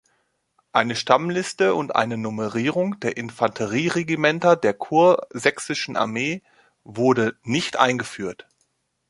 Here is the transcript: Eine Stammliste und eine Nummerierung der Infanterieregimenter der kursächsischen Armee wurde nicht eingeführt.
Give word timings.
Eine 0.71 0.95
Stammliste 0.95 1.75
und 1.75 1.95
eine 1.95 2.17
Nummerierung 2.17 2.99
der 3.01 3.17
Infanterieregimenter 3.17 4.55
der 4.55 4.73
kursächsischen 4.73 5.95
Armee 5.95 6.41
wurde 6.83 7.37
nicht 7.43 7.77
eingeführt. 7.77 8.47